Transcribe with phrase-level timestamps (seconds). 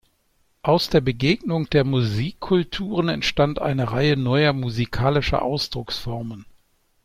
[0.63, 6.47] Aus der Begegnung der Musikkulturen entstand eine Reihe neuer musikalischer Ausdrucksformen.